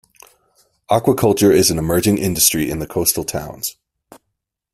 [0.89, 3.75] Aquaculture is an emerging industry in the coastal towns.